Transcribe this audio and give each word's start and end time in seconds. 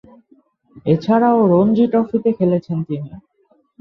এছাড়াও 0.85 1.39
রঞ্জী 1.51 1.85
ট্রফিতে 1.91 2.29
খেলেছেন 2.37 2.77
তিনি। 2.87 3.09